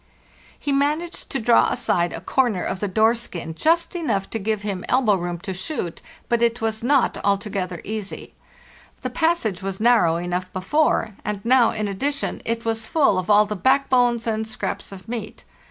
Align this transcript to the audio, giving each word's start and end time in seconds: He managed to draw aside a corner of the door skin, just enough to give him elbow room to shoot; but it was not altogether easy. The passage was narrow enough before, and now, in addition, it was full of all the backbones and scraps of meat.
He 0.57 0.71
managed 0.71 1.29
to 1.29 1.37
draw 1.39 1.67
aside 1.71 2.11
a 2.11 2.21
corner 2.21 2.63
of 2.63 2.79
the 2.79 2.87
door 2.87 3.13
skin, 3.13 3.53
just 3.53 3.95
enough 3.95 4.31
to 4.31 4.39
give 4.39 4.63
him 4.63 4.83
elbow 4.89 5.13
room 5.13 5.37
to 5.41 5.53
shoot; 5.53 6.01
but 6.27 6.41
it 6.41 6.59
was 6.59 6.81
not 6.81 7.19
altogether 7.23 7.79
easy. 7.83 8.33
The 9.03 9.11
passage 9.11 9.61
was 9.61 9.79
narrow 9.79 10.15
enough 10.15 10.51
before, 10.53 11.13
and 11.23 11.39
now, 11.45 11.69
in 11.69 11.87
addition, 11.87 12.41
it 12.45 12.65
was 12.65 12.87
full 12.87 13.19
of 13.19 13.29
all 13.29 13.45
the 13.45 13.55
backbones 13.55 14.25
and 14.25 14.47
scraps 14.47 14.91
of 14.91 15.07
meat. 15.07 15.45